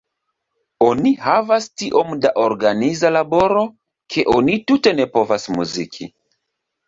Oni 0.85 1.09
havas 1.25 1.65
tiom 1.81 2.15
da 2.23 2.31
organiza 2.45 3.11
laboro, 3.17 3.65
ke 4.15 4.25
oni 4.39 4.55
tute 4.71 4.95
ne 5.01 5.07
povas 5.19 5.45
muziki. 5.59 6.09